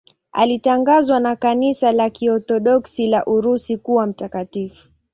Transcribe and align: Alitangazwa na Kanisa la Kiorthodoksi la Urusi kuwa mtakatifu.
Alitangazwa 0.31 1.19
na 1.19 1.35
Kanisa 1.35 1.91
la 1.91 2.09
Kiorthodoksi 2.09 3.07
la 3.07 3.25
Urusi 3.25 3.77
kuwa 3.77 4.07
mtakatifu. 4.07 4.89